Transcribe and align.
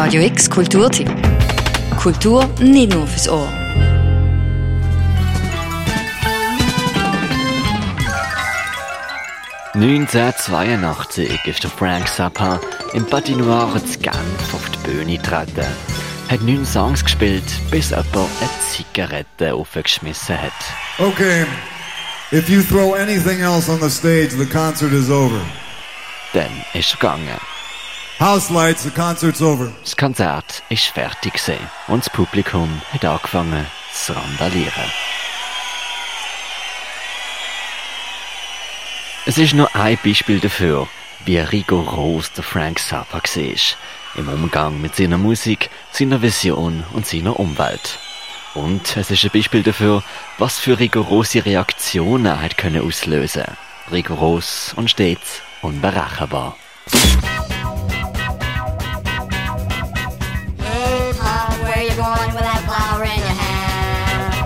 Radio 0.00 0.22
X 0.22 0.48
Kulturtipp. 0.48 1.10
Kultur 2.00 2.48
nicht 2.60 2.94
nur 2.94 3.04
fürs 3.04 3.28
Ohr. 3.28 3.48
«1982 9.74 11.48
ist 11.48 11.64
der 11.64 11.70
Frank 11.70 12.06
Zappa 12.06 12.60
im 12.94 13.04
Patinoire 13.06 13.84
zu 13.84 13.98
Genf 13.98 14.54
auf 14.54 14.70
die 14.70 14.88
Bühne 14.88 15.16
getreten. 15.16 15.66
Hat 16.30 16.42
neun 16.42 16.64
Songs 16.64 17.02
gespielt, 17.02 17.42
bis 17.72 17.90
jemand 17.90 18.14
eine 18.14 18.50
Zigarette 18.70 19.52
aufgeschmissen 19.52 20.40
hat. 20.40 20.52
Okay, 20.98 21.44
if 22.30 22.48
you 22.48 22.62
throw 22.62 22.94
anything 22.94 23.40
else 23.40 23.68
on 23.68 23.80
the 23.80 23.90
stage, 23.90 24.30
the 24.30 24.46
concert 24.46 24.92
is 24.92 25.10
over. 25.10 25.40
Dann 26.32 26.52
ist 26.72 26.92
er 26.92 26.98
gegangen. 26.98 27.57
House 28.20 28.50
lights, 28.50 28.82
the 28.82 28.90
concert's 28.90 29.40
over. 29.40 29.70
Das 29.84 29.96
Konzert 29.96 30.64
ist 30.70 30.86
fertig 30.86 31.34
gewesen 31.34 31.60
und 31.86 32.04
das 32.04 32.10
Publikum 32.10 32.82
hat 32.92 33.04
angefangen 33.04 33.64
zu 33.92 34.12
randalieren. 34.12 34.90
Es 39.24 39.38
ist 39.38 39.54
nur 39.54 39.72
ein 39.76 39.96
Beispiel 40.04 40.40
dafür, 40.40 40.88
wie 41.26 41.38
rigoros 41.38 42.32
der 42.32 42.42
Frank 42.42 42.80
Zappa 42.80 43.18
war 43.18 43.54
im 44.16 44.28
Umgang 44.28 44.80
mit 44.80 44.96
seiner 44.96 45.18
Musik, 45.18 45.70
seiner 45.92 46.20
Vision 46.20 46.82
und 46.94 47.06
seiner 47.06 47.38
Umwelt. 47.38 48.00
Und 48.54 48.96
es 48.96 49.12
ist 49.12 49.22
ein 49.22 49.30
Beispiel 49.30 49.62
dafür, 49.62 50.02
was 50.38 50.58
für 50.58 50.80
rigorose 50.80 51.44
Reaktionen 51.44 52.26
er 52.26 52.42
hat 52.42 52.58
können 52.58 52.84
auslösen. 52.84 53.44
Rigoros 53.92 54.72
und 54.74 54.90
stets 54.90 55.40
unberechenbar. 55.62 56.56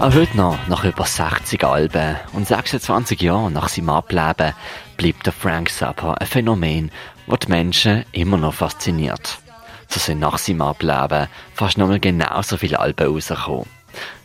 Auch 0.02 0.14
heute 0.14 0.36
noch, 0.36 0.58
nach 0.66 0.82
über 0.82 1.04
60 1.04 1.62
Alben 1.62 2.16
und 2.32 2.48
26 2.48 3.20
Jahren 3.20 3.52
nach 3.52 3.68
seinem 3.68 3.90
Ableben, 3.90 4.52
bleibt 4.96 5.26
der 5.26 5.32
Frank 5.32 5.70
Zappa 5.70 6.14
ein 6.14 6.26
Phänomen, 6.26 6.90
das 7.28 7.38
die 7.38 7.48
Menschen 7.52 8.04
immer 8.10 8.36
noch 8.36 8.54
fasziniert. 8.54 9.38
So 9.86 10.00
sind 10.00 10.18
nach 10.18 10.38
seinem 10.38 10.62
Ableben 10.62 11.28
fast 11.54 11.78
nochmal 11.78 12.00
genauso 12.00 12.56
viele 12.56 12.80
Alben 12.80 13.14
rausgekommen. 13.14 13.66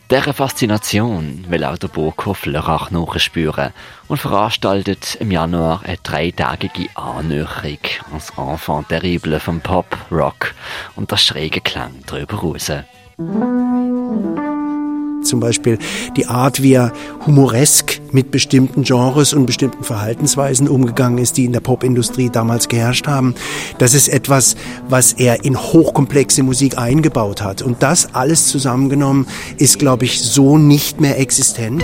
Dieser 0.09 0.33
Faszination 0.33 1.45
will 1.47 1.63
auch 1.63 1.77
der 1.77 1.89
Burghof 1.89 2.47
Lörrach 2.47 2.89
nachspüren 2.89 3.71
und 4.07 4.17
veranstaltet 4.17 5.13
im 5.19 5.29
Januar 5.29 5.83
eine 5.83 5.97
dreitägige 5.97 6.89
Annäherung 6.95 7.77
ans 8.09 8.33
Enfant 8.35 8.89
terrible 8.89 9.39
vom 9.39 9.61
Pop, 9.61 9.95
Rock 10.09 10.55
und 10.95 11.11
der 11.11 11.17
schräge 11.17 11.61
Klang 11.61 12.03
drüber 12.07 12.37
raus. 12.37 12.71
Zum 15.27 15.39
Beispiel 15.39 15.77
die 16.15 16.27
Art, 16.27 16.61
wie 16.63 16.73
er 16.73 16.91
humoresk 17.25 18.01
mit 18.11 18.31
bestimmten 18.31 18.83
Genres 18.83 19.33
und 19.33 19.45
bestimmten 19.45 19.83
Verhaltensweisen 19.83 20.67
umgegangen 20.67 21.17
ist, 21.17 21.37
die 21.37 21.45
in 21.45 21.53
der 21.53 21.59
Popindustrie 21.59 22.29
damals 22.29 22.67
geherrscht 22.67 23.07
haben. 23.07 23.35
Das 23.77 23.93
ist 23.93 24.07
etwas, 24.07 24.55
was 24.89 25.13
er 25.13 25.43
in 25.45 25.57
hochkomplexe 25.57 26.43
Musik 26.43 26.77
eingebaut 26.77 27.41
hat. 27.41 27.61
Und 27.61 27.83
das 27.83 28.13
alles 28.15 28.47
zusammengenommen 28.47 29.27
ist, 29.57 29.79
glaube 29.79 30.05
ich, 30.05 30.21
so 30.21 30.57
nicht 30.57 31.01
mehr 31.01 31.19
existent. 31.19 31.83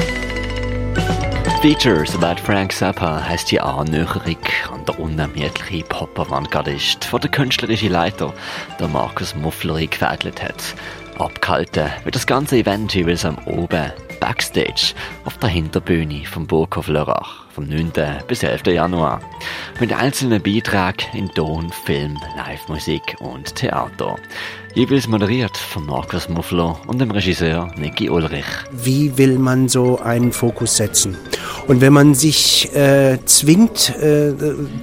Features 1.64 2.14
about 2.14 2.42
Frank 2.42 2.74
Zappa 2.74 3.26
heisst 3.26 3.50
die 3.50 3.62
Annäherung 3.62 4.36
an 4.74 4.84
der 4.86 5.00
unermüdliche 5.00 5.86
Pop-Avantgardist, 5.86 7.06
von 7.06 7.22
der 7.22 7.32
künstlerische 7.32 7.88
Leiter, 7.88 8.34
der 8.82 8.90
Markus 8.90 9.34
Muffleri, 9.34 9.88
gefädelt 9.88 10.44
hat. 10.44 10.76
Abgehalten 11.20 11.90
wird 12.04 12.16
das 12.16 12.28
ganze 12.28 12.58
Event 12.58 12.94
jeweils 12.94 13.26
am 13.26 13.38
Oben, 13.46 13.92
Backstage, 14.20 14.94
auf 15.26 15.38
der 15.38 15.50
Hinterbühne 15.50 16.26
vom 16.26 16.48
Burghof 16.48 16.88
Lörrach, 16.88 17.46
vom 17.50 17.68
9. 17.68 17.92
bis 18.28 18.44
11. 18.44 18.68
Januar. 18.68 19.22
Mit 19.80 19.94
einzelnen 19.94 20.42
Beiträgen 20.42 21.06
in 21.14 21.30
Ton, 21.30 21.72
Film, 21.86 22.18
Live-Musik 22.38 23.18
und 23.20 23.56
Theater. 23.56 24.16
Jeweils 24.76 25.08
moderiert 25.08 25.56
von 25.58 25.86
Markus 25.86 26.30
Muffler 26.30 26.80
und 26.88 27.00
dem 27.00 27.12
Regisseur 27.12 27.72
Niki 27.76 28.10
Ulrich. 28.10 28.46
Wie 28.72 29.18
will 29.18 29.38
man 29.38 29.68
so 29.68 30.00
einen 30.00 30.32
Fokus 30.32 30.78
setzen? 30.78 31.18
Und 31.68 31.82
wenn 31.82 31.94
man 31.94 32.14
sich 32.14 32.76
äh, 32.76 33.20
zwingt 33.26 33.90
äh, 34.02 34.34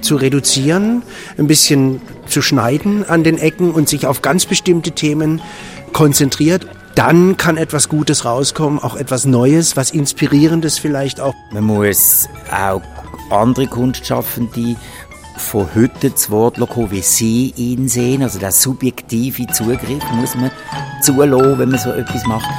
zu 0.01 0.15
reduzieren, 0.15 1.03
ein 1.37 1.47
bisschen 1.47 2.01
zu 2.27 2.41
schneiden 2.41 3.07
an 3.07 3.23
den 3.23 3.37
Ecken 3.37 3.71
und 3.71 3.87
sich 3.87 4.07
auf 4.07 4.21
ganz 4.21 4.45
bestimmte 4.45 4.91
Themen 4.91 5.41
konzentriert, 5.93 6.65
dann 6.95 7.37
kann 7.37 7.57
etwas 7.57 7.87
Gutes 7.87 8.25
rauskommen, 8.25 8.79
auch 8.79 8.95
etwas 8.95 9.25
Neues, 9.25 9.77
was 9.77 9.91
Inspirierendes 9.91 10.79
vielleicht 10.79 11.19
auch. 11.19 11.33
Man 11.51 11.63
muss 11.63 12.27
auch 12.51 12.81
andere 13.29 13.67
Kunstschaffende 13.67 14.75
von 15.37 15.67
heute 15.73 16.13
zu 16.13 16.31
Wort 16.31 16.59
kommen, 16.69 16.91
wie 16.91 17.01
sie 17.01 17.53
ihn 17.55 17.87
sehen. 17.87 18.23
Also 18.23 18.39
der 18.39 18.51
subjektive 18.51 19.47
Zugriff 19.47 20.03
muss 20.13 20.35
man 20.35 20.51
zulassen, 21.01 21.59
wenn 21.59 21.69
man 21.69 21.79
so 21.79 21.91
etwas 21.91 22.25
macht. 22.25 22.49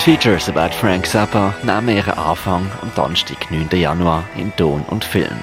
Features 0.00 0.48
about 0.48 0.74
Frank 0.74 1.06
Zappa 1.06 1.54
nehmen 1.62 1.94
ihren 1.94 2.14
Anfang 2.14 2.66
am 2.80 2.90
Donnerstag, 2.94 3.50
9. 3.50 3.68
Januar 3.78 4.24
in 4.34 4.50
Ton 4.56 4.82
und 4.88 5.04
Film. 5.04 5.36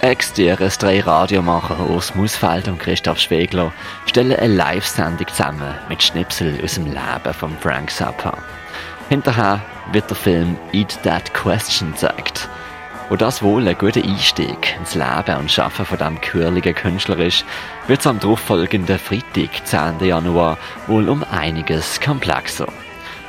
Ex-DRS 0.00 0.78
3 0.78 1.02
Radiomacher 1.02 1.88
Urs 1.88 2.12
Musfeld 2.16 2.66
und 2.66 2.80
Christoph 2.80 3.20
Schwegler 3.20 3.72
stellen 4.06 4.36
eine 4.36 4.52
Live-Sendung 4.54 5.28
zusammen 5.28 5.72
mit 5.88 6.02
Schnipsel 6.02 6.58
aus 6.64 6.74
dem 6.74 6.86
Leben 6.86 7.32
von 7.32 7.56
Frank 7.60 7.92
Zappa. 7.92 8.36
Hinterher 9.08 9.60
wird 9.92 10.10
der 10.10 10.16
Film 10.16 10.58
Eat 10.72 10.98
That 11.04 11.32
Question 11.32 11.92
gezeigt. 11.92 12.48
Wo 13.08 13.14
das 13.14 13.40
wohl 13.40 13.68
ein 13.68 13.78
guter 13.78 14.02
Einstieg 14.02 14.76
ins 14.80 14.96
Leben 14.96 15.38
und 15.38 15.52
Schaffen 15.52 15.86
von 15.86 15.96
diesem 15.96 16.20
quirligen 16.20 16.74
Künstler 16.74 17.20
ist, 17.20 17.44
wird 17.86 18.00
es 18.00 18.06
am 18.08 18.18
darauffolgenden 18.18 18.98
Freitag, 18.98 19.64
10. 19.64 20.00
Januar, 20.00 20.58
wohl 20.88 21.08
um 21.08 21.24
einiges 21.30 22.00
komplexer. 22.00 22.66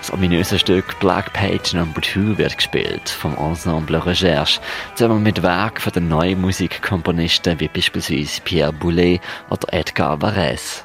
Das 0.07 0.13
ominöse 0.13 0.57
Stück 0.57 0.97
Black 1.01 1.33
Page 1.33 1.73
No. 1.73 1.85
2 1.93 2.37
wird 2.37 2.55
gespielt 2.55 3.09
vom 3.09 3.35
Ensemble 3.35 4.05
Recherche, 4.05 4.61
zusammen 4.95 5.21
mit 5.21 5.43
Werken 5.43 5.81
von 5.81 5.91
den 5.91 6.07
neuen 6.07 6.39
Musikkomponisten 6.39 7.59
wie 7.59 7.67
beispielsweise 7.67 8.39
Pierre 8.45 8.71
Boulez 8.71 9.19
oder 9.49 9.73
Edgar 9.73 10.21
Varese. 10.21 10.83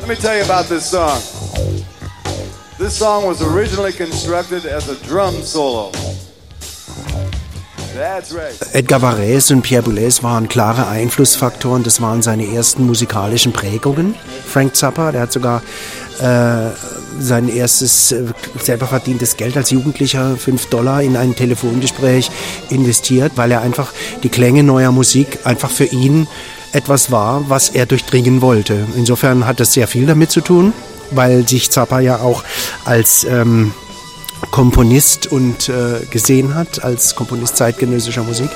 Let 0.00 0.08
me 0.08 0.14
tell 0.14 0.36
you 0.36 0.44
about 0.44 0.68
this 0.68 0.90
song. 0.90 1.18
This 2.76 2.98
song 2.98 3.26
was 3.26 3.40
originally 3.40 3.94
constructed 3.94 4.66
as 4.66 4.90
a 4.90 4.96
drum 5.08 5.42
solo. 5.42 5.90
Edgar 8.74 9.00
Varese 9.00 9.54
und 9.54 9.62
Pierre 9.62 9.82
Boulez 9.82 10.22
waren 10.22 10.48
klare 10.48 10.86
Einflussfaktoren. 10.86 11.82
Das 11.82 12.02
waren 12.02 12.20
seine 12.20 12.44
ersten 12.46 12.84
musikalischen 12.84 13.54
Prägungen. 13.54 14.14
Frank 14.46 14.76
Zappa, 14.76 15.12
der 15.12 15.22
hat 15.22 15.32
sogar 15.32 15.62
äh, 16.20 16.70
sein 17.18 17.48
erstes 17.48 18.12
äh, 18.12 18.24
selber 18.62 18.86
verdientes 18.86 19.36
Geld 19.36 19.56
als 19.56 19.70
Jugendlicher, 19.70 20.36
5 20.36 20.66
Dollar, 20.66 21.02
in 21.02 21.16
ein 21.16 21.34
Telefongespräch 21.34 22.30
investiert, 22.70 23.32
weil 23.36 23.52
er 23.52 23.62
einfach 23.62 23.92
die 24.22 24.28
Klänge 24.28 24.62
neuer 24.62 24.92
Musik 24.92 25.38
einfach 25.44 25.70
für 25.70 25.84
ihn 25.84 26.26
etwas 26.72 27.10
war, 27.10 27.48
was 27.48 27.70
er 27.70 27.86
durchdringen 27.86 28.40
wollte. 28.40 28.86
Insofern 28.96 29.46
hat 29.46 29.60
das 29.60 29.72
sehr 29.72 29.88
viel 29.88 30.06
damit 30.06 30.30
zu 30.30 30.40
tun, 30.40 30.72
weil 31.10 31.46
sich 31.48 31.70
Zappa 31.70 32.00
ja 32.00 32.20
auch 32.20 32.44
als 32.84 33.24
ähm, 33.24 33.72
Komponist 34.50 35.26
und 35.26 35.68
äh, 35.68 36.04
gesehen 36.10 36.54
hat, 36.54 36.84
als 36.84 37.14
Komponist 37.14 37.56
zeitgenössischer 37.56 38.22
Musik. 38.22 38.50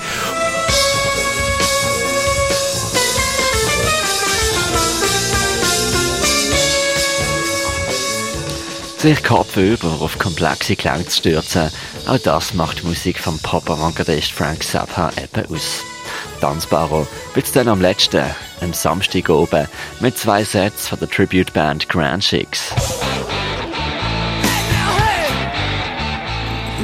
Sich 9.00 9.24
Kopf 9.24 9.56
über 9.56 9.88
auf 10.02 10.18
komplexe 10.18 10.76
Klänge 10.76 11.06
zu 11.06 11.16
stürzen, 11.16 11.70
auch 12.06 12.18
das 12.18 12.52
macht 12.52 12.82
die 12.82 12.86
Musik 12.86 13.18
vom 13.18 13.38
Pop-Avantgardist 13.38 14.30
Frank 14.30 14.62
Zappa 14.62 15.10
eben 15.16 15.46
aus. 15.46 15.80
Tanzbarer 16.42 17.06
wird 17.32 17.46
es 17.46 17.52
dann 17.52 17.68
am 17.68 17.80
letzten, 17.80 18.22
am 18.60 18.74
Samstag 18.74 19.30
oben, 19.30 19.66
mit 20.00 20.18
zwei 20.18 20.44
Sets 20.44 20.88
von 20.88 20.98
der 20.98 21.08
Tribute-Band 21.08 21.88
Grand 21.88 22.22
Chicks. 22.22 22.74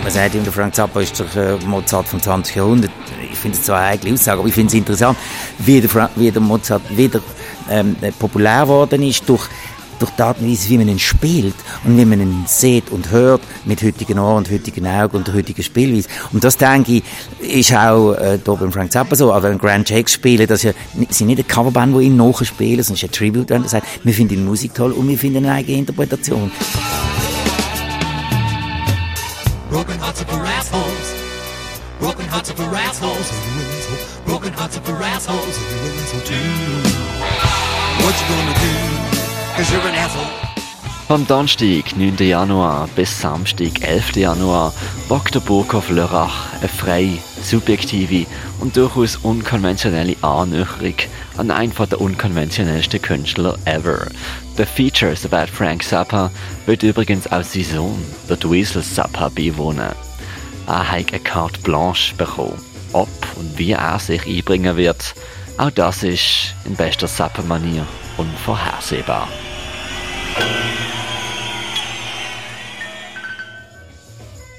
Man 0.03 0.11
sagt 0.11 0.35
immer, 0.37 0.51
Frank 0.51 0.75
Zappa 0.75 1.03
ist 1.03 1.23
der 1.35 1.59
Mozart 1.67 2.09
vom 2.09 2.23
20. 2.23 2.57
Jahrhundert. 2.57 2.93
Ich 3.31 3.39
finde 3.39 3.59
es 3.59 3.65
zwar 3.65 3.81
eine 3.81 3.89
eigene 3.89 4.15
Aussage, 4.15 4.39
aber 4.39 4.49
ich 4.49 4.55
finde 4.55 4.69
es 4.69 4.75
interessant, 4.75 5.19
wie 5.59 5.83
der, 5.83 6.11
wie 6.17 6.31
der 6.31 6.41
Mozart 6.41 6.97
wieder 6.97 7.21
ähm, 7.71 7.95
populär 8.19 8.63
geworden 8.63 9.03
ist 9.03 9.29
durch 9.29 9.51
durch 9.99 10.11
die 10.13 10.23
Art 10.23 10.41
und 10.41 10.51
Weise, 10.51 10.69
wie 10.69 10.79
man 10.79 10.89
ihn 10.89 10.99
spielt 10.99 11.55
und 11.85 11.97
wie 11.97 12.05
man 12.05 12.21
ihn 12.21 12.45
sieht 12.47 12.91
und 12.91 13.11
hört 13.11 13.41
mit 13.65 13.83
heutigen 13.83 14.19
Ohren 14.19 14.39
und 14.39 14.51
heutigen 14.51 14.87
Augen 14.87 15.17
und 15.17 15.27
der 15.27 15.35
heutigen 15.35 15.63
Spielweise. 15.63 16.09
Und 16.33 16.45
das, 16.45 16.57
denke 16.57 16.93
ich, 16.93 17.03
ist 17.41 17.75
auch 17.75 18.15
äh, 18.15 18.39
hier 18.45 18.55
beim 18.55 18.73
Frank 18.73 18.93
Zappa 18.93 19.17
so. 19.17 19.33
Aber 19.33 19.51
wenn 19.51 19.59
Grand 19.59 19.89
Jakes 19.89 20.13
spielen, 20.13 20.47
das 20.47 20.65
ist 20.65 20.75
ja, 20.75 21.05
sind 21.11 21.29
nicht 21.29 21.39
eine 21.39 21.45
Coverband, 21.45 21.97
die 21.97 22.05
ihn 22.05 22.17
nachspielen, 22.17 22.83
sondern 22.83 22.97
es 22.97 23.03
ist 23.03 23.05
ein 23.05 23.13
Tribute, 23.13 23.51
wenn 23.51 23.63
er 23.63 23.69
sagt, 23.69 23.87
wir 24.03 24.13
finden 24.13 24.37
die 24.37 24.41
Musik 24.41 24.75
toll 24.75 24.93
und 24.93 25.09
wir 25.09 25.19
finden 25.19 25.45
eine 25.45 25.53
eigene 25.53 25.79
Interpretation. 25.79 26.51
Broken 29.71 29.99
hearts 29.99 30.23
are 30.23 30.29
for 30.29 30.47
assholes. 30.47 31.15
Broken 31.99 32.25
hearts 32.29 32.51
are 32.51 32.57
for 32.57 32.75
assholes. 32.75 33.33
Broken 34.25 34.53
hearts 34.53 34.77
are 34.79 34.85
for 34.85 35.03
assholes. 35.03 35.59
What 38.03 38.15
you 38.21 38.29
gonna 38.29 39.01
do? 39.01 39.06
Vom 41.09 41.27
Donnerstag, 41.27 41.97
9. 41.97 42.17
Januar 42.19 42.89
bis 42.95 43.19
Samstag, 43.23 43.81
11. 43.81 44.17
Januar, 44.17 44.75
wagt 45.09 45.35
der 45.35 45.41
Burghof 45.41 45.89
Lörrach 45.89 46.53
eine 46.61 46.69
freie, 46.69 47.17
subjektive 47.43 48.27
und 48.61 48.77
durchaus 48.77 49.17
unkonventionelle 49.17 50.15
Annäherung 50.21 50.97
an 51.39 51.51
einen 51.51 51.73
der 51.75 51.99
unkonventionellsten 51.99 53.01
Künstler 53.01 53.57
ever. 53.65 54.09
The 54.59 54.67
Features 54.67 55.25
about 55.25 55.51
Frank 55.51 55.83
Zappa 55.83 56.31
wird 56.67 56.83
übrigens 56.83 57.27
auch 57.33 57.43
sein 57.43 57.65
Sohn, 57.65 58.05
der 58.29 58.37
Dweezil 58.37 58.83
Zappa, 58.83 59.31
beiwohnen. 59.31 59.93
Er 60.67 60.93
hat 60.93 61.15
eine 61.15 61.21
Carte 61.21 61.61
Blanche 61.63 62.15
bekommen. 62.17 62.61
Ob 62.93 63.09
und 63.37 63.57
wie 63.57 63.73
er 63.73 63.99
sich 64.01 64.27
einbringen 64.27 64.77
wird, 64.77 65.15
auch 65.57 65.71
das 65.71 66.03
ist 66.03 66.55
in 66.67 66.77
bester 66.77 67.07
Zappa-Manier 67.07 67.87
unvorhersehbar. 68.17 69.29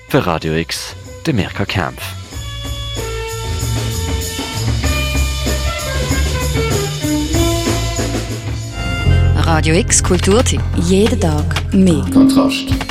Für 0.10 0.26
Radio 0.26 0.54
X, 0.54 0.96
der 1.26 1.34
Mirka 1.34 1.66
Kempf. 1.66 2.02
Radio 9.36 9.76
X 9.76 10.04
Kulturtipp. 10.04 10.62
Jeden 10.76 11.20
Tag 11.20 11.74
mehr. 11.74 12.06
Kontrast. 12.14 12.87